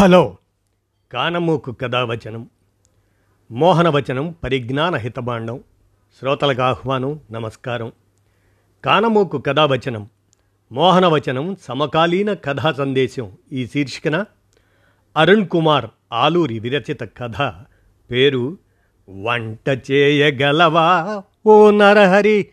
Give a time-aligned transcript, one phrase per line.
[0.00, 0.36] Hello.
[1.12, 2.50] కానమూకు కథావచనం
[3.50, 5.60] మోహనవచనం పరిజ్ఞాన హితబాండం
[6.18, 7.92] శ్రోతలకు ఆహ్వానం నమస్కారం.
[8.84, 10.08] కానమూకు కథావచనం
[10.72, 13.32] మోహనవచనం సమకాలీన కథా సందేశం.
[13.52, 14.24] ఈ శీర్షికన
[15.16, 17.54] అరుణ్ కుమార్ ఆలూరి విరచిత కథ
[18.10, 18.58] పేరు
[19.08, 22.48] వంట చేయగలవా ఓ నరహరి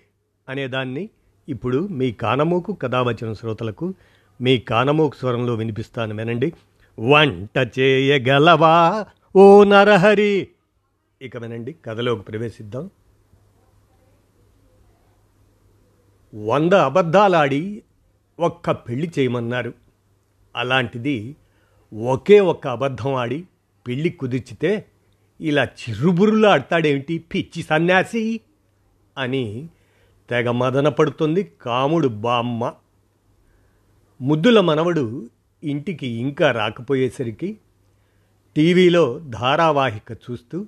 [0.50, 1.10] అనేదాన్ని
[1.50, 3.94] ఇప్పుడు మీ కానమూకు కథావచనం శ్రోతలకు
[4.42, 6.16] మీ కానమూకు స్వరంలో వినిపిస్తాను.
[6.16, 6.54] వినండి.
[7.00, 9.06] వంట చేయగలవా?
[9.36, 10.48] ఓ నరహరి.
[11.22, 12.90] ఇక వినండి కథలోకి ప్రవేశిద్దాం.
[16.46, 17.84] వంద అబద్ధాలాడి
[18.40, 19.74] ఒక్క పెళ్ళి చేయమన్నారు.
[20.56, 21.36] అలాంటిది
[22.04, 23.44] ఒకే ఒక్క అబద్ధం ఆడి
[23.88, 24.86] పెళ్ళి కుదిర్చితే
[25.42, 28.40] ఇలా చిరుబురులు ఆడతాడేమిటి పిచ్చి సన్యాసి?
[29.18, 29.70] అని
[30.30, 32.74] తెగ మదన పడుతుంది కాముడు బామ్మ.
[34.22, 35.30] ముద్దుల మనవడు
[35.64, 37.60] ఇంటికి ఇంకా రాకపోయేసరికి
[38.56, 40.66] టీవీలో ధారావాహిక చూస్తూ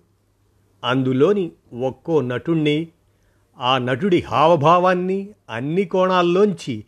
[0.84, 2.88] అందులోని ఒక్కో నటుణ్ణి
[3.60, 6.84] ఆ నటుడి హావభావాన్ని అన్ని కోణాల్లోంచి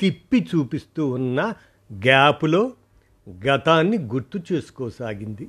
[0.00, 1.54] తిప్పి చూపిస్తూ ఉన్న
[1.92, 2.72] గ్యాప్లో
[3.44, 5.48] గతాన్ని గుర్తు చేసుకోసాగింది.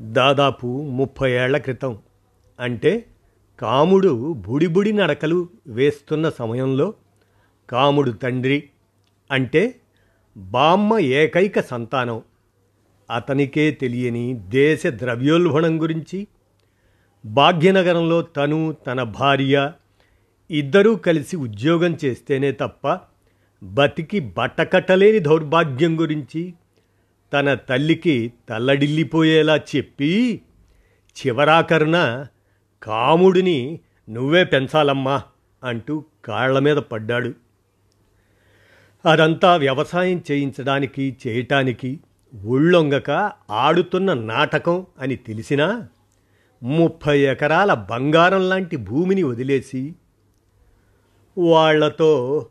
[0.00, 1.98] దాదాపు ముప్పై ఏళ్ళ క్రితం
[2.60, 3.06] అంటే
[3.58, 6.94] కాముడు బుడిబుడి నడకలు వేస్తున్న సమయంలో
[7.70, 8.68] కాముడు తండ్రి
[9.30, 9.80] అంటే
[10.36, 12.22] బామ్మ ఏకైక సంతానం.
[13.10, 16.26] అతనికే తెలియని దేశ ద్రవ్యోల్బణం గురించి
[17.26, 19.72] భాగ్యనగరంలో తను తన భార్య
[20.50, 22.98] ఇద్దరూ కలిసి ఉద్యోగం చేస్తేనే తప్ప
[23.62, 26.54] బతికి బట్టకట్టలేని దౌర్భాగ్యం గురించి
[27.32, 30.40] తన తల్లికి తల్లడిల్లిపోయేలా చెప్పి
[31.16, 32.26] చివరాకరున
[32.82, 35.22] కాముడిని నువ్వే పెంచాలమ్మా
[35.64, 37.43] అంటూ కాళ్ళ మీద పడ్డాడు.
[39.04, 42.00] అదంతా వ్యవసాయం చేయించడానికి చేయటానికి
[42.44, 45.88] ఒళ్ళొంగక ఆడుతున్న నాటకం అని తెలిసినా
[46.62, 49.94] ముప్పై ఎకరాల బంగారం లాంటి భూమిని వదిలేసి
[51.38, 52.46] వాళ్ళతో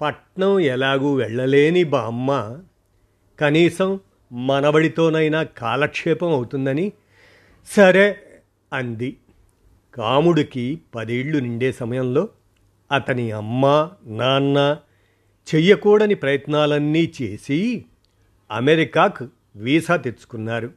[0.00, 2.58] పట్నం ఎలాగూ వెళ్ళలేని బామ్మ
[3.40, 4.00] కనీసం
[4.32, 6.92] మనవడితోనైనా కాలక్షేపం అవుతుందని
[7.66, 8.16] సరే
[8.72, 9.16] అంది.
[9.94, 12.28] కాముడికి పదేళ్ళు నిండే సమయంలో
[12.92, 14.78] అతని అమ్మ నాన్న
[15.54, 17.84] చెయ్యకూడని ప్రయత్నాలన్నీ చేసి
[18.50, 20.70] అమెరికాకు వీసా తెచ్చుకున్నారు.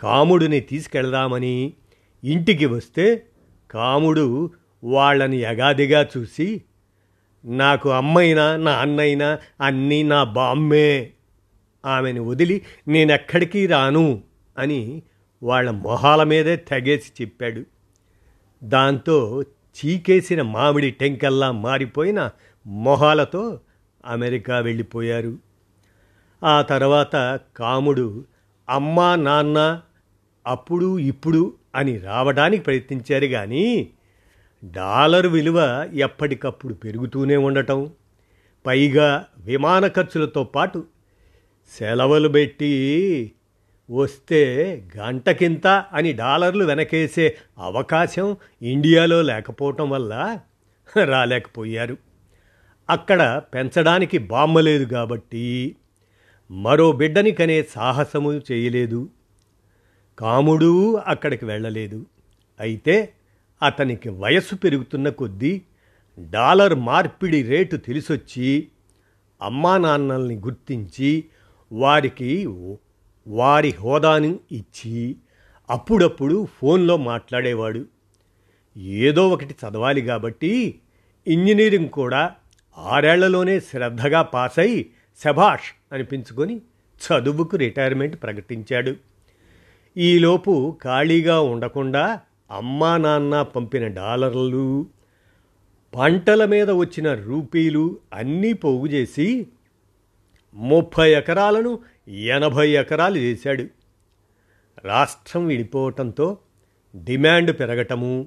[0.00, 1.72] కాముడిని తీసుకెళ్దామని
[2.24, 3.26] ఇంటికి వస్తే
[3.70, 4.50] కాముడు
[4.84, 6.62] వాళ్ళని యగాదిగా చూసి
[7.44, 11.10] నాకు అమ్మైనా నా అన్నైనా అన్నీ నా బామ్మే.
[11.86, 14.22] ఆమెను వదిలి నేనెక్కడికి రాను
[14.58, 15.02] అని
[15.42, 17.62] వాళ్ళ మొహాల మీదే తెగేసి చెప్పాడు.
[18.64, 22.30] దాంతో చీకేసిన మామిడి టెంకల్లా మారిపోయిన
[22.66, 23.60] మొహాలతో
[24.08, 25.38] అమెరికా వెళ్ళిపోయారు.
[26.44, 28.24] ఆ తర్వాత కాముడు
[28.68, 29.80] అమ్మా నాన్న
[30.46, 33.88] అప్పుడు ఇప్పుడు అని రావడానికి ప్రయత్నించారు కానీ
[34.64, 37.90] డాలర్ విలువ ఎప్పటికప్పుడు పెరుగుతూనే ఉండటం
[38.66, 40.84] పైగా విమాన ఖర్చులతో పాటు
[41.78, 42.72] సెలవులు పెట్టి
[43.90, 44.40] వస్తే
[44.96, 50.38] గంటకింత అని డాలర్లు వెనకేసే అవకాశం ఇండియాలో లేకపోవటం వల్ల
[51.04, 52.07] రాలేకపోయారు.
[52.90, 55.76] అక్కడ పెంచడానికి బామ్మ లేదు కాబట్టి
[56.50, 59.08] మరో బిడ్డని కనే సాహసము చేయలేదు.
[60.18, 62.06] కాముడు అక్కడికి వెళ్ళలేదు.
[62.60, 63.12] అయితే
[63.62, 65.62] అతనికి వయస్సు పెరుగుతున్న కొద్దీ
[66.30, 68.68] డాలర్ మార్పిడి రేటు తెలిసొచ్చి
[69.42, 71.24] అమ్మా నాన్నల్ని గుర్తించి
[71.72, 72.46] వారికి
[73.26, 75.16] వారి హోదాను ఇచ్చి
[75.70, 77.86] అప్పుడప్పుడు ఫోన్లో మాట్లాడేవాడు.
[78.78, 80.80] ఏదో ఒకటి చదవాలి కాబట్టి
[81.26, 82.34] ఇంజనీరింగ్ కూడా
[82.78, 84.86] ఆరేళ్ళలోనే శ్రద్ధగా పాసై
[85.24, 86.60] శభాష్ అనిపించుకొని
[87.00, 88.96] చదువుకు రిటైర్మెంట్ ప్రకటించాడు.
[89.96, 94.86] ఈలోపు ఖాళీగా ఉండకుండా అమ్మా నాన్న పంపిన డాలర్లు
[95.94, 99.46] పంటల మీద వచ్చిన రూపీలు అన్నీ పోగు చేసి
[100.54, 101.78] ముప్పై ఎకరాలను
[102.08, 103.66] ఎనభై ఎకరాలు చేశాడు.
[104.84, 106.38] రాష్ట్రం విడిపోవటంతో
[106.96, 108.26] డిమాండ్ పెరగటము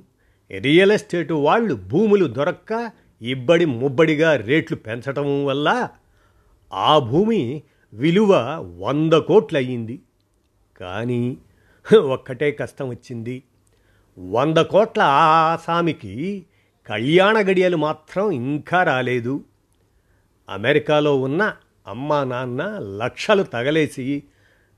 [0.60, 2.92] రియల్ ఎస్టేటు వాళ్ళు భూములు దొరక్క
[3.22, 5.90] ఇబ్బడి ముబ్బడిగా రేట్లు పెంచటం వల్ల
[6.74, 7.64] ఆ భూమి
[7.94, 8.34] విలువ
[8.80, 10.02] వంద కోట్లయ్యింది.
[10.78, 11.38] కానీ
[11.96, 13.44] ఒక్కటే కష్టం వచ్చింది.
[14.20, 16.46] వంద కోట్ల ఆసామికి
[16.88, 19.44] కళ్యాణ గడియలు మాత్రం ఇంకా రాలేదు.
[20.50, 21.56] అమెరికాలో ఉన్న
[21.88, 24.24] అమ్మా నాన్న లక్షలు తగలేసి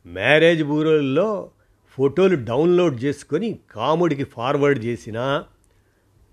[0.06, 1.52] మ్యారేజ్ బ్యూరోల్లో
[1.90, 5.44] ఫోటోలు డౌన్లోడ్ చేసుకొని కాముడికి ఫార్వర్డ్ చేసిన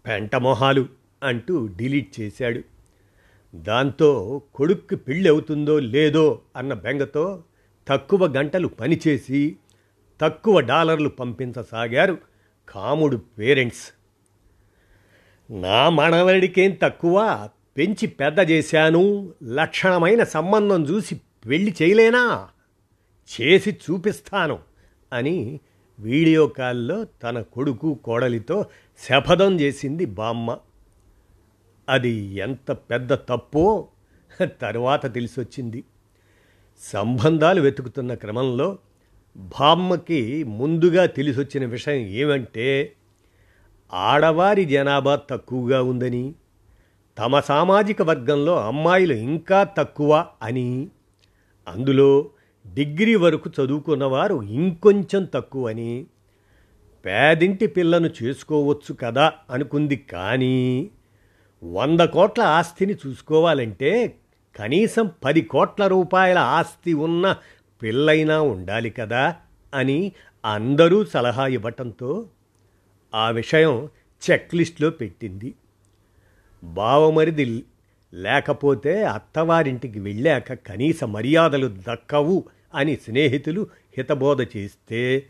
[0.07, 0.89] పెంటమొహాలు
[1.23, 2.61] అంటూ డిలీట్ చేశాడు.
[3.55, 7.45] దాంతో కొడుక్కి పెళ్ళి అవుతుందో లేదో అన్న బెంగతో
[7.89, 9.57] తక్కువ గంటలు పనిచేసి
[10.21, 12.19] తక్కువ డాలర్లు పంపించసాగారు
[12.69, 13.93] కాముడు పేరెంట్స్.
[15.53, 17.49] నా మనవడికేం తక్కువ?
[17.77, 19.35] పెంచి పెద్ద చేశాను.
[19.43, 22.49] లక్షణమైన సంబంధం చూసి పెళ్ళి చేయలేనా?
[23.41, 24.59] చేసి చూపిస్తాను
[25.13, 25.61] అని
[25.99, 28.67] వీడియో కాల్లో తన కొడుకు కోడలితో
[28.99, 30.59] శపథం చేసింది బామ్మ.
[31.91, 33.89] అది ఎంత పెద్ద తప్పో
[34.61, 35.85] తరువాత తెలిసొచ్చింది.
[36.81, 38.79] సంబంధాలు వెతుకుతున్న క్రమంలో
[39.37, 42.95] బామ్మకి ముందుగా తెలిసొచ్చిన విషయం ఏమంటే
[43.93, 46.35] ఆడవారి జనాభా తక్కువగా ఉందని
[47.19, 50.89] తమ సామాజిక వర్గంలో అమ్మాయిలు ఇంకా తక్కువ అని
[51.69, 52.31] అందులో
[52.67, 56.07] డిగ్రీ వరకు చదువుకున్నవారు ఇంకొంచెం తక్కువని
[57.05, 60.91] పేదింటి పిల్లను చేసుకోవచ్చు కదా అనుకుంది కానీ
[61.63, 64.17] వంద కోట్ల ఆస్తిని చూసుకోవాలంటే
[64.57, 67.37] కనీసం పది కోట్ల రూపాయల ఆస్తి ఉన్న
[67.83, 69.37] పిల్లైనా ఉండాలి కదా
[69.75, 70.13] అని
[70.45, 72.29] అందరూ సలహా ఇవ్వటంతో
[73.15, 73.89] ఆ విషయం
[74.31, 75.55] చెక్ లిస్ట్లో పెట్టింది.
[76.65, 77.65] బావమరిది
[78.15, 83.67] లేకపోతే అత్తవారింటికి వెళ్ళాక కనీస మర్యాదలు దక్కవు అని స్నేహితులు
[83.97, 85.27] హితబోధ చేస్తే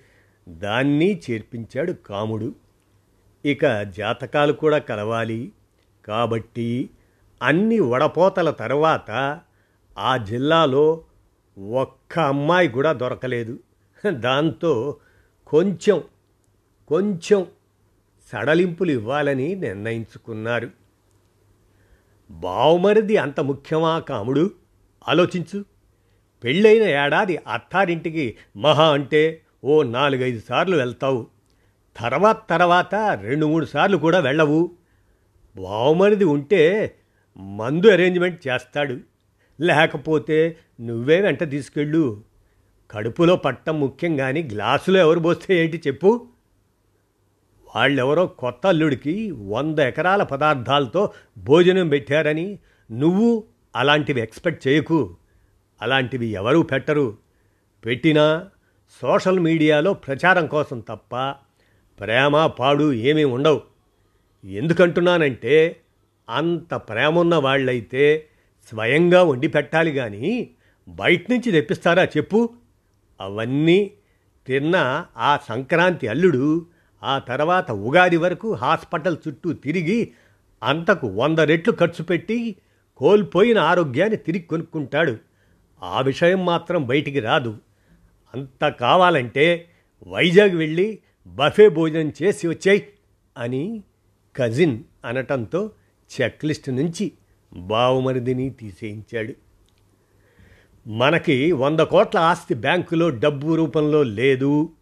[0.48, 2.54] దాన్ని చేర్పించాడు కాముడు.
[3.44, 5.52] ఇక జాతకాలు కూడా కలవాలి.
[6.06, 6.90] కాబట్టి
[7.42, 9.40] అన్ని వడపోతల తర్వాత
[9.98, 11.04] ఆ జిల్లాలో
[11.70, 13.58] ఒక్క అమ్మాయి కూడా దొరకలేదు.
[14.08, 14.96] దాంతో
[15.46, 16.02] కొంచెం
[16.88, 17.46] కొంచెం
[18.32, 20.70] సడలింపులు ఇవ్వాలని నిర్ణయించుకున్నారు.
[22.30, 24.50] బావుమరిది అంత ముఖ్యమా కాముడు?
[25.08, 25.64] ఆలోచించు.
[26.44, 31.26] పెళ్ళైన ఏడాది అత్తారింటికి మహా అంటే ఓ నాలుగైదు సార్లు వెళ్తావు.
[31.96, 34.79] తర్వాత తర్వాత రెండు మూడు సార్లు కూడా వెళ్ళవు.
[35.60, 36.94] వామనిది ఉంటే
[37.36, 38.96] మందు అరేంజ్మెంట్ చేస్తాడు.
[39.60, 42.22] లేకపోతే నువ్వే వెంట తీసుకెళ్ళు.
[42.90, 46.26] కడుపులో పట్టం ముఖ్యం కానీ గ్లాసులో ఎవరు పోస్తే ఏంటి చెప్పు.
[47.74, 52.58] వాళ్ళెవరో కొత్త అల్లుడికి వంద ఎకరాల పదార్థాలతో భోజనం పెట్టారని
[52.92, 53.44] నువ్వు
[53.76, 55.16] అలాంటివి ఎక్స్పెక్ట్ చేయకు.
[55.82, 57.18] అలాంటివి ఎవరూ పెట్టరు.
[57.86, 58.48] పెట్టినా
[59.02, 61.16] సోషల్ మీడియాలో ప్రచారం కోసం తప్ప
[62.00, 63.69] ప్రేమ పాడు ఏమీ ఉండవు.
[64.44, 65.76] ఎందుకంటున్నానంటే
[66.28, 68.26] అంత ప్రేమ ఉన్న వాళ్ళైతే
[68.68, 70.50] స్వయంగా వండి పెట్టాలి కానీ
[70.88, 72.48] బయట నుంచి తెప్పిస్తారా చెప్పు.
[73.20, 73.90] అవన్నీ
[74.46, 76.66] తిన్న ఆ సంక్రాంతి అల్లుడు
[77.02, 80.12] ఆ తర్వాత ఉగాది వరకు హాస్పిటల్ చుట్టూ తిరిగి
[80.62, 82.56] అంతకు వంద రెట్లు ఖర్చు పెట్టి
[82.96, 85.16] కోల్పోయిన ఆరోగ్యాన్ని తిరిగి కొనుక్కుంటాడు.
[85.82, 87.58] ఆ విషయం మాత్రం బయటికి రాదు.
[88.34, 89.68] అంత కావాలంటే
[90.06, 92.86] వైజాగ్ వెళ్ళి బఫే భోజనం చేసి వచ్చాయి
[93.38, 93.82] అని
[94.36, 95.70] కజిన్ అనటంతో
[96.20, 97.12] చెక్ లిస్ట్ నుంచి
[97.52, 99.34] బావుమరిదిని తీసేయించాడు.
[100.88, 104.72] మనకి వంద కోట్ల ఆస్తి బ్యాంకులో డబ్బు రూపంలో లేదు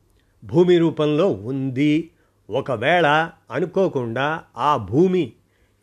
[0.45, 2.11] భూమి రూపంలో ఉంది.
[2.50, 5.33] ఒకవేళ అనుకోకుండా ఆ భూమి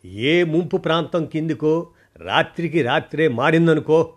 [0.04, 4.12] ఏ ముంపు ప్రాంతం కిందికో రాత్రికి రాత్రే మారిందనుకో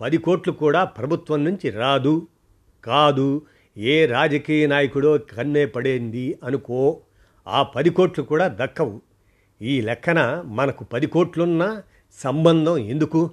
[0.00, 2.26] పది కోట్లు కూడా ప్రభుత్వం నుంచి రాదు.
[2.84, 7.00] కాదు ఏ రాజకీయ నాయకుడో కన్నే పడేంది అనుకో
[7.46, 9.02] ఆ పది కోట్లు కూడా దక్కవు.
[9.62, 11.82] ఈ లెక్కన మనకు పది కోట్లున్న
[12.12, 13.30] సంబంధం ఎందుకు?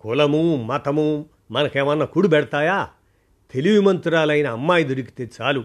[0.00, 2.88] కులము మతము మనకేమన్నా కుడు పెడతాయా?
[3.50, 5.64] తెలివిమంతురాలైన అమ్మాయి దొరికితే చాలు.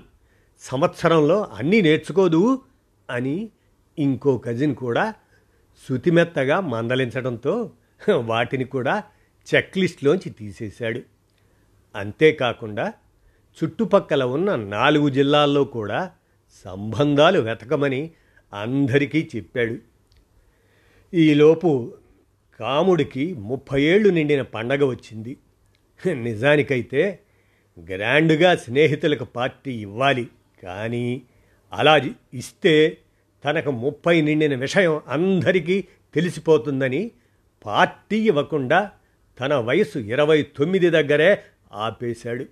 [0.59, 2.61] సంవత్సరంలో అన్నీ నేర్చుకోదు
[3.09, 3.49] అని
[3.99, 5.13] ఇంకో కజిన్ కూడా
[5.89, 7.71] శుతిమెత్తగా మందలించడంతో
[8.15, 9.03] వాటిని కూడా
[9.55, 11.01] చెక్ లిస్ట్లోంచి తీసేశాడు.
[11.95, 12.93] అంతేకాకుండా
[13.63, 16.11] చుట్టుపక్కల ఉన్న నాలుగు జిల్లాల్లో కూడా
[16.53, 18.11] సంబంధాలు వెతకమని
[18.53, 19.77] అందరికీ చెప్పాడు.
[21.15, 21.93] ఈలోపు
[22.59, 25.37] కాముడికి ముప్పై ఏళ్ళు నిండిన పండగ వచ్చింది.
[26.13, 27.19] నిజానికైతే
[27.79, 30.27] గ్రాండ్గా స్నేహితులకు పార్టీ ఇవ్వాలి.
[30.63, 31.21] కానీ
[31.73, 32.01] అలా
[32.33, 32.97] ఇస్తే
[33.45, 35.83] తనకు ముప్పై నిండిన విషయం అందరికీ
[36.13, 37.11] తెలిసిపోతుందని
[37.65, 38.91] పార్టీ ఇవ్వకుండా
[39.39, 41.43] తన వయసు ఇరవై తొమ్మిది దగ్గరే
[41.73, 42.45] ఆపేశాడు.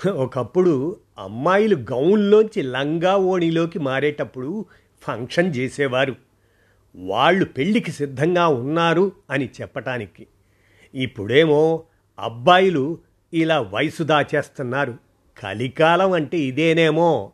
[0.08, 4.64] ఒకప్పుడు అమ్మాయిలు గౌన్లోంచి లంగా ఓణిలోకి మారేటప్పుడు
[5.02, 6.16] ఫంక్షన్ చేసేవారు.
[6.96, 10.26] వాళ్ళు పెళ్ళికి సిద్ధంగా ఉన్నారు అని చెప్పటానికి.
[10.94, 11.82] ఇప్పుడేమో
[12.18, 12.98] అబ్బాయిలు
[13.32, 14.94] ఇలా వయసు దాచేస్తున్నారు
[15.38, 17.32] కలికాలం అంటే ఇదేనేమో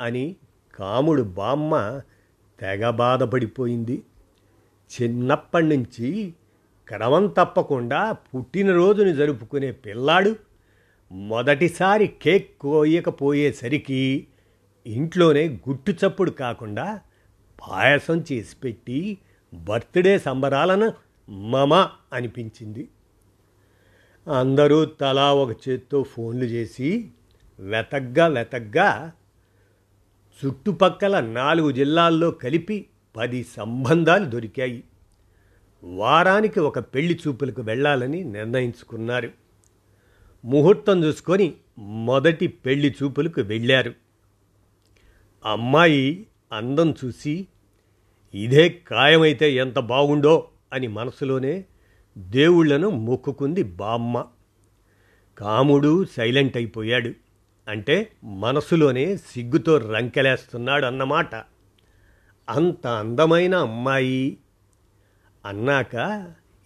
[0.00, 0.36] అని
[0.74, 2.00] కాముడు బామ్మ
[2.60, 4.02] తెగ బాధపడిపోయింది.
[4.90, 6.34] చిన్నప్పటి నుంచి
[6.88, 10.36] క్రమం తప్పకుండా పుట్టినరోజుని జరుపుకునే పిల్లాడు
[11.12, 14.26] మొదటిసారి కేక్ కోయకపోయేసరికి
[14.86, 17.00] ఇంట్లోనే గుట్టు చప్పుడు కాకుండా
[17.68, 19.18] పాయసం చేసి పెట్టి
[19.54, 20.92] బర్త్డే సంబరాలను
[21.30, 22.88] మమ అనిపించింది.
[24.38, 27.10] అందరూ తలా ఒక చేత్తో ఫోన్లు చేసి
[27.60, 29.12] వెతగ్గా వెతగ్గా
[30.46, 32.86] చుట్టుపక్కల నాలుగు జిల్లాల్లో కలిపి
[33.16, 34.84] పది సంబంధాలు దొరికాయి.
[35.84, 39.30] వారానికి ఒక పెళ్ళి చూపులకు వెళ్ళాలని నిర్ణయించుకున్నారు.
[40.44, 43.94] ముహూర్తం చూసుకొని మొదటి పెళ్ళి చూపులకు వెళ్ళారు.
[45.44, 47.46] అమ్మాయి అందం చూసి
[48.34, 51.64] ఇదే ఖాయమైతే ఎంత బాగుండో అని మనసులోనే
[52.18, 54.24] దేవుళ్ళను మొక్కుకుంది బామ్మ.
[55.38, 57.12] కాముడు సైలెంట్ అయిపోయాడు.
[57.68, 61.34] అంటే మనసులోనే సిగ్గుతో రంకెలేస్తున్నాడు అన్నమాట
[62.48, 64.38] అంత అందమైన అమ్మాయి
[65.46, 65.96] అన్నాక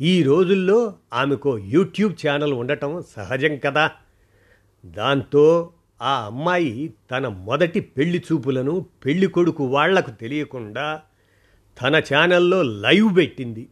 [0.01, 3.91] ఈ రోజుల్లో ఆమెకు యూట్యూబ్ ఛానల్ ఉండటం సహజం కదా.
[4.87, 5.73] దాంతో
[6.03, 11.03] ఆ అమ్మాయి తన మొదటి పెళ్ళి చూపులను పెళ్ళి కొడుకు వాళ్ళకు తెలియకుండా
[11.83, 13.69] తన ఛానల్లో లైవ్ పెట్టింది.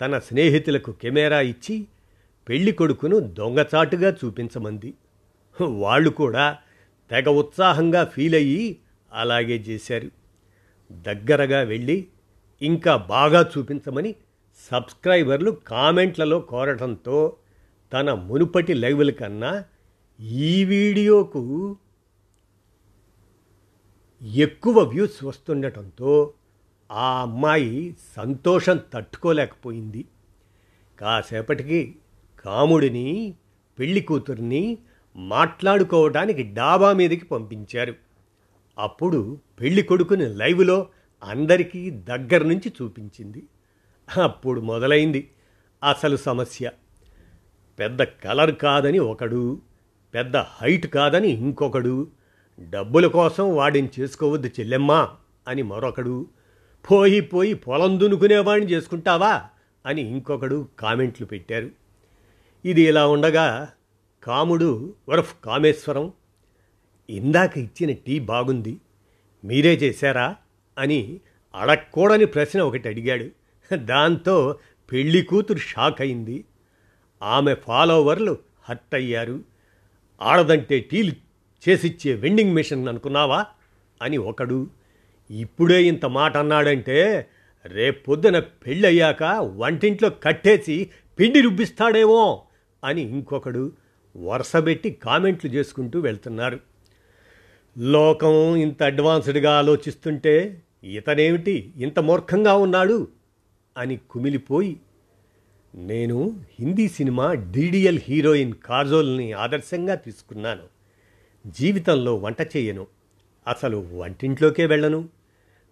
[0.00, 1.86] తన స్నేహితులకు కెమెరా ఇచ్చి
[2.48, 4.94] పెళ్ళి కొడుకును దొంగచాటుగా చూపించమంది.
[5.60, 6.58] వాళ్ళు కూడా
[7.10, 8.78] తెగ ఉత్సాహంగా ఫీల్ అయ్యి
[9.12, 10.10] అలాగే చేశారు.
[10.92, 12.06] దగ్గరగా వెళ్ళి
[12.62, 14.14] ఇంకా బాగా చూపించమని
[14.68, 17.36] సబ్స్క్రైబర్లు కామెంట్లలో కోరటంతో
[17.92, 19.64] తన మునుపటి లైవ్ల కన్నా
[20.20, 21.76] ఈ వీడియోకు
[24.22, 26.32] ఎక్కువ వ్యూస్ వస్తుండటంతో
[26.92, 30.04] ఆ అమ్మాయి సంతోషం తట్టుకోలేకపోయింది.
[30.98, 31.94] కాసేపటికి
[32.44, 33.34] కాముడిని
[33.78, 34.78] పెళ్ళి కూతుర్ని
[35.16, 37.94] మాట్లాడుకోవడానికి డాబా మీదకి పంపించారు.
[38.78, 40.88] అప్పుడు పెళ్ళి కొడుకుని లైవ్లో
[41.22, 43.42] అందరికీ దగ్గర నుంచి చూపించింది.
[44.16, 45.30] అప్పుడు మొదలైంది
[45.88, 46.70] అసలు సమస్య.
[47.78, 49.62] పెద్ద కలర్ కాదని ఒకడు
[50.14, 52.08] పెద్ద హైట్ కాదని ఇంకొకడు
[52.60, 55.08] డబ్బుల కోసం వాడిని చేసుకోవద్దు చెల్లెమ్మా
[55.48, 56.26] అని మరొకడు
[56.90, 59.42] పోయి పోయి పొలం దున్నుకునేవాడిని చేసుకుంటావా
[59.86, 61.70] అని ఇంకొకడు కామెంట్లు పెట్టారు.
[62.64, 63.68] ఇది ఇలా ఉండగా
[64.22, 66.12] కాముడు వరఫ్ కామేశ్వరం
[67.10, 68.80] ఇందాక ఇచ్చిన టీ బాగుంది
[69.44, 70.36] మీరే చేశారా?
[70.78, 71.20] అని
[71.54, 73.39] అడక్కూడని ప్రశ్న ఒకటి అడిగాడు.
[73.76, 74.58] దాంతో
[74.92, 76.44] పెళ్ళి కూతురు షాక్ అయింది
[77.22, 79.40] ఆమె ఫాలోవర్లు హర్ట్ అయ్యారు
[80.22, 81.12] ఆడదంటే టీలు
[81.68, 83.46] చేసిచ్చే వెండింగ్ మిషన్ అనుకున్నావా?
[84.02, 84.70] అని ఒకడు
[85.30, 87.26] ఇప్పుడే ఇంత మాట అన్నాడంటే
[87.66, 89.22] రేపొద్దున పెళ్ళయ్యాక
[89.56, 92.42] వంటింట్లో కట్టేసి పిండి రుబ్బిస్తాడేమో
[92.84, 93.72] అని ఇంకొకడు
[94.16, 96.60] వరుసబెట్టి కామెంట్లు చేసుకుంటూ వెళ్తున్నారు.
[97.78, 103.08] లోకం ఇంత అడ్వాన్స్డ్గా ఆలోచిస్తుంటే ఇతనేమిటి ఇంత మూర్ఖంగా ఉన్నాడు?
[103.76, 104.80] అని కుమిలిపోయి
[105.74, 110.62] నేను హిందీ సినిమా డీడిఎల్ హీరోయిన్ కాజోల్ని ఆదర్శంగా తీసుకున్నాను.
[111.46, 112.86] జీవితంలో వంట చేయను.
[113.46, 115.08] అసలు వంటింట్లోకే వెళ్ళను.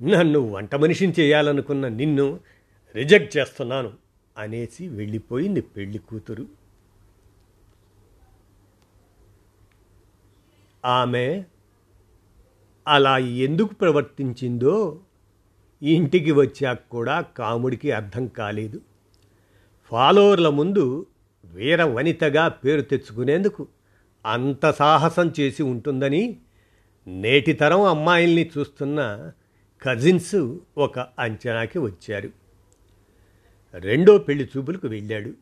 [0.03, 2.41] నన్ను వంట మనిషిని చేయాలనుకున్న నిన్ను
[2.95, 3.93] రిజెక్ట్ చేస్తున్నాను
[4.39, 6.47] అనేసి వెళ్ళిపోయింది పెళ్ళి కూతురు.
[10.85, 11.45] ఆమె
[12.89, 15.01] అలా ఎందుకు ప్రవర్తించిందో
[15.83, 18.81] ఇంటికి వచ్చాక కూడా కాముడికి అర్థం కాలేదు.
[19.89, 21.07] ఫాలోవర్ల ముందు
[21.45, 23.69] వీర వనితగా పేరు తెచ్చుకునేందుకు
[24.27, 26.37] అంత సాహసం చేసి ఉంటుందని
[27.09, 29.31] నేటి తరం అమ్మాయిల్ని చూస్తున్న
[29.83, 32.31] కజిన్స్ ఒక అంచనాకి వచ్చారు.
[33.75, 35.33] రెండో పెళ్ళి చూపులకు వెళ్ళాడు.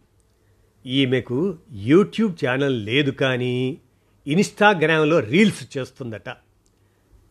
[0.86, 3.78] ఈమెకు యూట్యూబ్ ఛానల్ లేదు కానీ
[4.26, 6.28] ఇన్స్టాగ్రామ్లో రీల్స్ చేస్తుందట.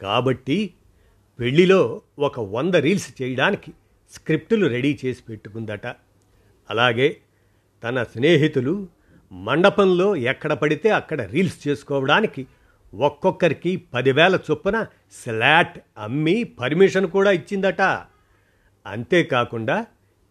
[0.02, 0.74] కాబట్టి
[1.40, 3.74] పెళ్ళిలో ఒక వంద రీల్స్ చేయడానికి
[4.14, 5.88] స్క్రిప్టులు రెడీ చేసి పెట్టుకుందట.
[6.70, 7.18] అలాగే
[7.84, 8.88] తన స్నేహితులు
[9.32, 12.48] మండపంలో ఎక్కడ పడితే అక్కడ రీల్స్ చేసుకోవడానికి
[12.94, 17.82] ఒక్కొక్కరికి పదివేల చొప్పున స్లాట్ అమ్మి పర్మిషన్ కూడా ఇచ్చిందట.
[18.86, 19.88] అంతేకాకుండా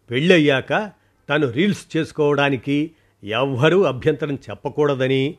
[0.09, 0.91] పెళ్ళయ్యాక
[1.29, 2.91] తను రీల్స్ చేసుకోవడానికి
[3.23, 5.35] ఎవ్వరూ అభ్యంతరం చెప్పకూడదని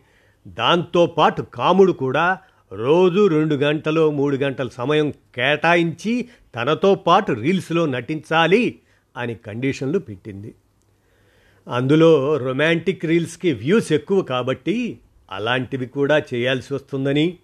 [0.47, 2.39] దాంతోపాటు కాముడు కూడా
[2.73, 8.81] రోజు రెండు గంటలు మూడు గంటల సమయం కేటాయించి తనతో పాటు రీల్స్లో నటించాలి
[9.17, 10.55] అని కండిషన్లు పెట్టింది.
[11.67, 14.99] అందులో రొమాంటిక్ రీల్స్కి వ్యూస్ ఎక్కువ కాబట్టి
[15.31, 17.39] అలాంటివి కూడా చేయాల్సి వస్తుందని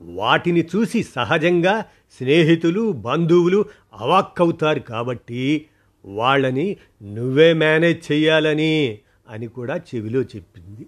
[0.00, 1.84] వాటిని చూసి సహజంగా
[2.18, 5.66] స్నేహితులు బంధువులు అవాక్కవుతారు కాబట్టి
[6.04, 8.98] వాళ్ళని నువ్వే మేనేజ్ చేయాలని
[9.28, 10.86] అని కూడా చెవిలో చెప్పింది.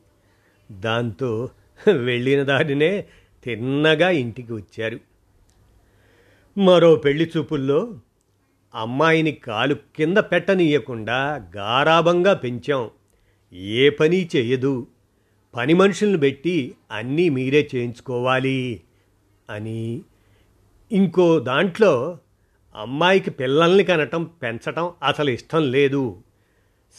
[0.72, 1.48] దాంతో
[1.88, 3.06] వెళ్ళిన దానినే
[3.44, 5.00] తిన్నగా ఇంటికి వచ్చారు.
[6.58, 8.00] మరో పెళ్ళి చూపుల్లో
[8.74, 12.90] అమ్మాయిని కాలు కింద పెట్టనీయకుండా గారాభంగా పెంచాం.
[13.52, 14.86] ఏ పని చేయదు.
[15.56, 18.80] పని మనుషులను పెట్టి అన్నీ మీరే చేయించుకోవాలి
[19.50, 20.02] అని.
[20.92, 22.18] ఇంకో దాంట్లో
[22.74, 26.22] అమ్మాయికి పిల్లల్ని కనటం పెంచటం అసలు ఇష్టం లేదు.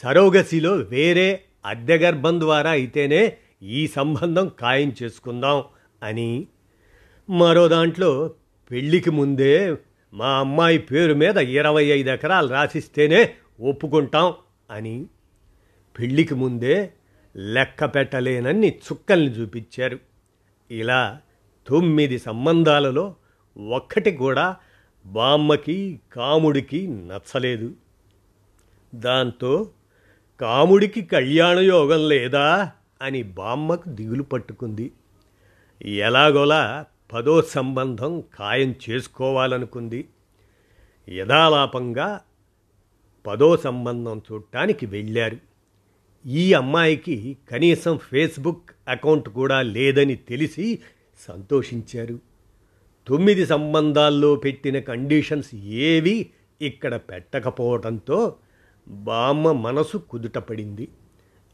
[0.02, 5.64] సరోగసిలో వేరే అద్దె గర్భం ద్వారా అయితేనే ఈ సంబంధం ఖాయం చేసుకుందాం.
[6.02, 6.46] అని.
[7.30, 8.34] మరో దాంట్లో
[8.70, 9.76] పెళ్ళికి ముందే
[10.14, 14.32] మా అమ్మాయి పేరు మీద ఇరవై ఐదు ఎకరాలు రాసిస్తేనే ఒప్పుకుంటాం
[14.70, 15.06] అని.
[15.98, 16.92] పెళ్ళికి ముందే
[17.36, 19.98] లెక్క పెట్టలేనన్ని చుక్కల్ని చూపించారు.
[20.70, 21.20] ఇలా
[21.66, 23.14] తొమ్మిది సంబంధాలలో
[23.70, 24.56] ఒక్కటి కూడా
[25.06, 27.72] బామ్మకి కాముడికి నచ్చలేదు.
[28.94, 29.70] దాంతో
[30.40, 34.92] కాముడికి కళ్యాణయోగం లేదా అని బామ్మకు దిగులు పట్టుకుంది.
[35.84, 40.08] ఎలాగోలా పదో సంబంధం ఖాయం చేసుకోవాలనుకుంది.
[41.08, 42.20] యథాలాపంగా
[43.26, 45.38] పదో సంబంధం చూడటానికి వెళ్ళారు.
[46.26, 50.78] ఈ అమ్మాయికి కనీసం ఫేస్బుక్ అకౌంట్ కూడా లేదని తెలిసి
[51.18, 52.18] సంతోషించారు.
[53.06, 58.36] తొమ్మిది సంబంధాల్లో పెట్టిన కండిషన్స్ ఏవి ఇక్కడ పెట్టకపోవడంతో
[58.88, 60.88] బామ్మ మనసు కుదుటపడింది.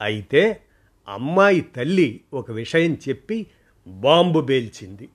[0.00, 0.60] అయితే
[1.08, 3.46] అమ్మాయి తల్లి ఒక విషయం చెప్పి
[3.86, 5.08] బాంబు పేల్చింది.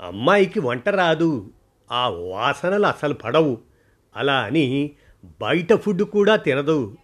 [0.00, 1.50] అమ్మాయికి వంట రాదు
[1.92, 3.58] ఆ వాసనలు అసలు పడవు.
[4.16, 4.90] అలా అని
[5.40, 6.96] బయట ఫుడ్ కూడా తినదు.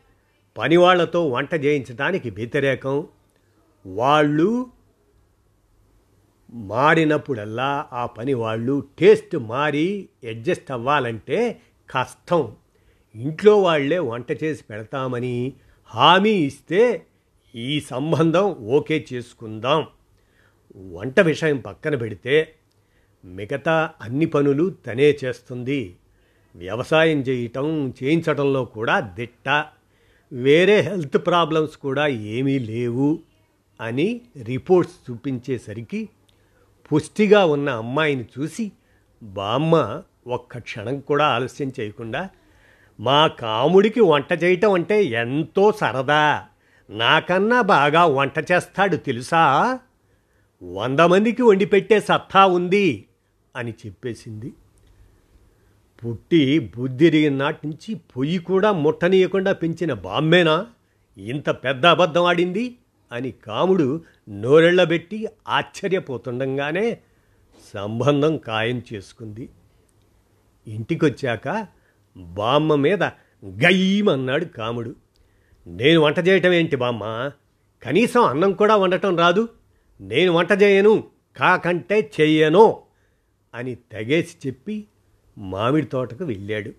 [0.59, 3.07] పనివాళ్ళతో వంట చేయించడానికి వ్యతిరేకం.
[3.87, 4.67] వాళ్ళు
[6.51, 11.61] మారినప్పుడల్లా ఆ పని వాళ్ళు టేస్ట్ మారి అడ్జస్ట్ అవ్వాలంటే
[11.91, 12.57] కష్టం.
[13.15, 15.53] ఇంట్లో వాళ్ళే వంట చేసి పెడతామని
[15.85, 17.07] హామీ ఇస్తే
[17.55, 19.87] ఈ సంబంధం ఓకే చేసుకుందాం.
[20.77, 22.55] వంట విషయం పక్కన పెడితే
[23.25, 25.97] మిగతా అన్ని పనులు తనే చేస్తుంది.
[26.57, 29.65] వ్యవసాయం చేయటం చేయించడంలో కూడా దిట్ట.
[30.33, 33.19] వేరే హెల్త్ ప్రాబ్లమ్స్ కూడా ఏమీ లేవు
[33.81, 36.09] అని రిపోర్ట్స్ చూపించేసరికి
[36.93, 38.73] పుష్టిగా ఉన్న అమ్మాయిని చూసి
[39.23, 42.31] బామ్మ ఒక్క క్షణం కూడా ఆలస్యం చేయకుండా
[43.01, 46.47] మా కాముడికి వంట చేయటం అంటే ఎంతో సరదా.
[46.91, 49.79] నాకన్నా బాగా వంట చేస్తాడు తెలుసా?
[50.63, 53.05] వంద మందికి వండి పెట్టే సత్తా ఉంది
[53.57, 54.53] అని చెప్పేసింది.
[56.05, 60.67] పుట్టి బుద్ధిరిగిన నాటి నుంచి పొయ్యి కూడా ముట్టనీయకుండా పెంచిన బామ్మేనా?
[61.19, 62.77] ఇంత పెద్ద అబద్ధం ఆడింది?
[63.13, 66.99] అని కాముడు నోరెళ్ళబెట్టి ఆశ్చర్యపోతుండగానే
[67.75, 69.49] సంబంధం ఖాయం చేసుకుంది.
[70.67, 71.67] ఇంటికొచ్చాక
[72.17, 73.03] బామ్మ మీద
[73.45, 74.95] గయ్యమన్నాడు కాముడు.
[75.67, 77.31] నేను వంట చేయటం ఏంటి బామ్మ?
[77.83, 79.49] కనీసం అన్నం కూడా వండటం రాదు.
[80.05, 81.05] నేను వంట చేయను
[81.37, 82.83] కాకంటే చెయ్యను
[83.55, 84.87] అని తెగేసి చెప్పి
[85.39, 86.73] మామిడి తోటకు వెళ్ళాడు.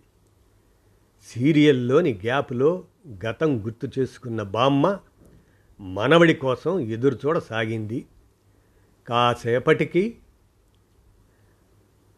[1.26, 2.84] సీరియల్లోని గ్యాప్లో
[3.26, 5.00] గతం గుర్తు చేసుకున్న బామ్మ
[5.80, 8.06] మనవడి కోసం ఎదురు చూడసాగింది.
[9.08, 10.18] కాసేపటికి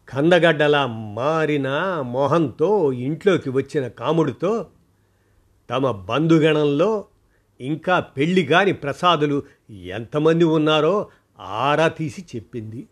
[0.08, 1.68] కందగడ్డలా మారిన
[2.00, 4.66] మొహంతో ఇంట్లోకి వచ్చిన కాముడితో
[5.70, 7.06] తమ బంధుగణంలో
[7.60, 11.08] ఇంకా పెళ్ళి కాని ప్రసాదులు ఎంతమంది ఉన్నారో
[11.40, 12.88] ఆరా తీసి చెప్పింది.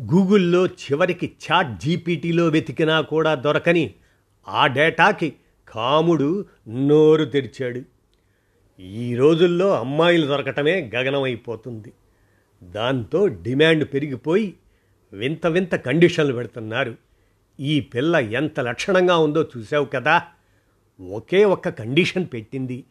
[0.00, 3.94] గూగుల్లో చివరికి చాట్ జీపీటీలో వెతికినా కూడా దొరకని
[4.48, 5.32] ఆ డేటాకి
[5.68, 7.82] కాముడు నోరు తెరిచాడు.
[8.82, 11.92] ఈ రోజుల్లో అమ్మాయిలు దొరకటమే గగనమైపోతుంది.
[12.62, 14.54] దాంతో డిమాండ్ పెరిగిపోయి
[15.12, 16.96] వింత వింత కండిషన్లు పెడుతున్నారు.
[17.60, 20.22] ఈ పిల్ల ఎంత లక్షణంగా ఉందో చూసావు కదా?
[21.10, 22.84] ఒకే ఒక్క కండిషన్ పెట్టింది.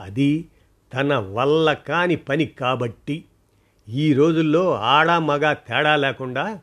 [0.00, 0.48] అది
[0.94, 3.24] తన వల్ల కాని పని కాబట్టి.
[3.88, 6.58] ఈ రోజుల్లో ఆడ మగ తేడా లేకుండా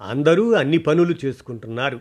[0.00, 2.00] అందరూ అన్ని పనులు చేసుకుంటున్నారు.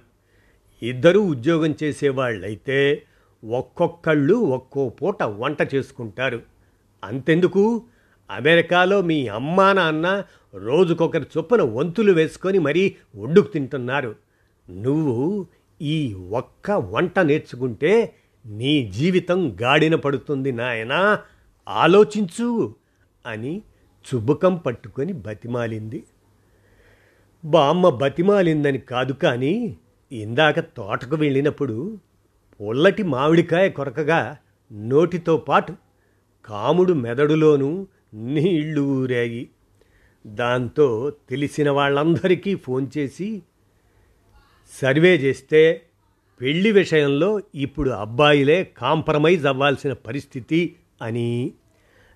[0.83, 3.03] ఇద్దరూ ఉద్యోగం చేసేవాళ్ళైతే
[3.45, 6.41] ఒక్కొక్కళ్ళు ఒక్కో పూట వంట చేసుకుంటారు.
[7.03, 7.83] అంతెందుకు?
[8.31, 10.23] అమెరికాలో మీ అమ్మా నాన్న
[10.55, 14.15] రోజుకొకరి చొప్పున వంతులు వేసుకొని మరీ వండుకు తింటున్నారు.
[14.69, 15.45] నువ్వు
[15.81, 18.15] ఈ ఒక్క వంట నేర్చుకుంటే
[18.45, 21.19] నీ జీవితం గాడిన పడుతుంది నాయనా.
[21.69, 22.75] ఆలోచించు
[23.25, 23.61] అని
[24.05, 26.03] చుబుకం పట్టుకొని బతిమాలింది.
[27.45, 29.77] బామ్మ బతిమాలిందని కాదు కానీ
[30.11, 31.97] ఇందాక తోటకు వెళ్ళినప్పుడు
[32.61, 34.37] పొల్లటి మామిడికాయ కొరకగా
[34.71, 35.75] నోటితో పాటు
[36.45, 39.49] కాముడు మెదడులోనూ నీళ్ళు ఊరాయి.
[40.27, 43.41] దాంతో తెలిసిన వాళ్ళందరికీ ఫోన్ చేసి
[44.81, 45.81] సర్వే చేస్తే
[46.41, 51.51] పెళ్ళి విషయంలో ఇప్పుడు అబ్బాయిలే కాంప్రమైజ్ అవ్వాల్సిన పరిస్థితి అని.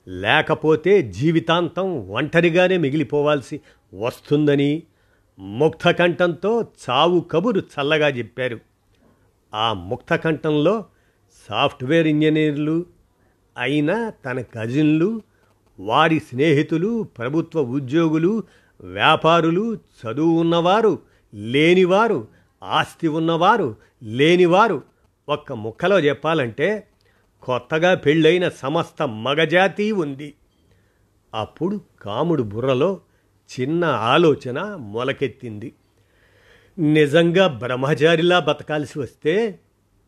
[0.07, 3.59] లేకపోతే జీవితాంతం ఒంటరిగానే మిగిలిపోవాల్సి
[3.93, 4.83] వస్తుందని
[5.39, 8.59] ముక్తకంఠంతో చావు కబురు చల్లగా చెప్పారు.
[9.53, 10.85] ఆ ముక్తకంఠంలో
[11.49, 12.85] సాఫ్ట్వేర్ ఇంజనీర్లు
[13.57, 15.21] అయిన తన కజిన్లు
[15.79, 18.43] వారి స్నేహితులు ప్రభుత్వ ఉద్యోగులు
[18.81, 20.99] వ్యాపారులు చదువు ఉన్నవారు
[21.33, 22.27] లేనివారు
[22.63, 24.83] ఆస్తి ఉన్నవారు లేనివారు
[25.29, 26.87] ఒక్క ముక్కలో చెప్పాలంటే
[27.41, 30.33] కొత్తగా పెళ్ళైన సమస్త మగజాతి ఉంది.
[31.35, 32.99] అప్పుడు కాముడు బుర్రలో
[33.59, 35.73] చిన్న ఆలోచన మొలకెత్తింది.
[36.79, 39.59] నిజంగా బ్రహ్మచారిలా బతకాల్సి వస్తే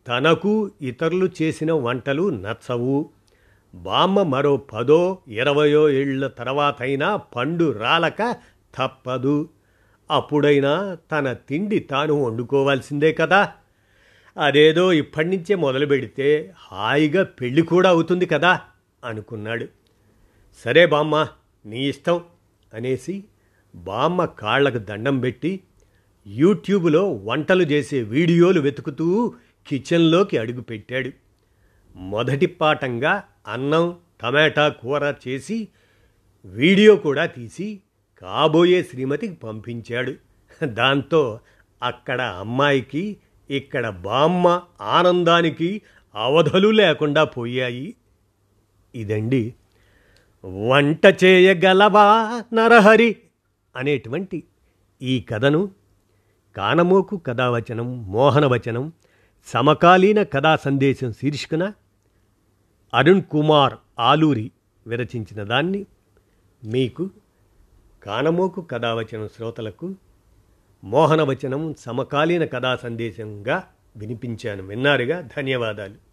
[0.07, 3.09] తనకు ఇతరులు చేసిన వంటలు నచ్చవు.
[3.75, 8.35] బామ్మ మరో పదో ఇరవయో ఏళ్ళ తర్వాతైనా పండు రాలక
[8.75, 9.49] తప్పదు.
[10.11, 13.51] అప్పుడైనా తన తిండి తాను వండుకోవాల్సిందే కదా.
[14.37, 18.61] అదేదో ఇప్పటి నుంచే మొదలు పెడితే హాయిగా పెళ్ళి కూడా అవుతుంది కదా
[19.03, 19.67] అనుకున్నాడు.
[20.65, 21.27] సరే బామ్మ
[21.65, 22.21] నీ ఇష్టం
[22.73, 23.23] అనేసి
[23.75, 25.59] బామ్మ కాళ్ళకు దండం పెట్టి
[26.27, 29.33] యూట్యూబ్లో వంటలు చేసే వీడియోలు వెతుకుతూ
[29.67, 31.11] కిచెన్లోకి అడుగు పెట్టాడు.
[31.95, 35.67] మొదటి పాఠంగా అన్నం టమాటా కూర చేసి
[36.45, 37.81] వీడియో కూడా తీసి
[38.21, 40.15] కాబోయే శ్రీమతికి పంపించాడు.
[40.65, 41.39] దాంతో
[41.83, 43.17] అక్కడ అమ్మాయికి
[43.49, 45.81] ఇక్కడ బామ్మ ఆనందానికి
[46.15, 47.95] అవధులు లేకుండా పోయాయి.
[48.95, 49.53] ఇదండి
[50.43, 52.05] వంట చేయగలవా
[52.53, 53.15] నరహరి
[53.75, 54.43] అనేటువంటి
[55.01, 55.71] ఈ కథను
[56.55, 58.93] కానమోకు కథావచనం మోహనవచనం
[59.45, 61.73] సమకాలీన కథా సందేశం శీర్షికన
[62.93, 64.51] అరుణ్ కుమార్ ఆలూరి
[64.87, 65.85] విరచించిన దాన్ని
[66.63, 67.09] మీకు
[68.03, 69.95] కానమోకు కథావచనం శ్రోతలకు
[70.83, 73.63] మోహనవచనం సమకాలీన కథా సందేశంగా
[73.97, 74.63] వినిపించాను.
[74.63, 75.21] విన్నారుగా?
[75.21, 76.06] ధన్యవాదాలు.